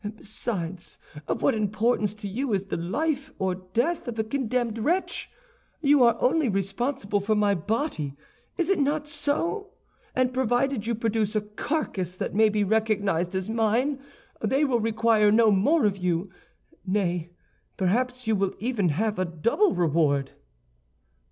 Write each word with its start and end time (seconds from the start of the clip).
Besides, 0.17 0.97
of 1.27 1.43
what 1.43 1.53
importance 1.53 2.15
to 2.15 2.27
you 2.27 2.53
is 2.53 2.65
the 2.65 2.75
life 2.75 3.31
or 3.37 3.53
death 3.53 4.07
of 4.07 4.17
a 4.17 4.23
condemned 4.23 4.79
wretch? 4.79 5.29
You 5.79 6.01
are 6.01 6.17
only 6.19 6.49
responsible 6.49 7.19
for 7.19 7.35
my 7.35 7.53
body, 7.53 8.17
is 8.57 8.71
it 8.71 8.79
not 8.79 9.07
so? 9.07 9.69
And 10.15 10.33
provided 10.33 10.87
you 10.87 10.95
produce 10.95 11.35
a 11.35 11.41
carcass 11.41 12.17
that 12.17 12.33
may 12.33 12.49
be 12.49 12.63
recognized 12.63 13.35
as 13.35 13.47
mine, 13.47 13.99
they 14.43 14.65
will 14.65 14.79
require 14.79 15.31
no 15.31 15.51
more 15.51 15.85
of 15.85 15.97
you; 15.97 16.31
nay, 16.83 17.29
perhaps 17.77 18.25
you 18.25 18.35
will 18.35 18.55
even 18.57 18.89
have 18.89 19.19
a 19.19 19.25
double 19.25 19.75
reward." 19.75 20.31